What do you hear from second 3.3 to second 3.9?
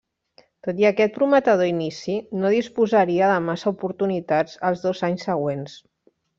de massa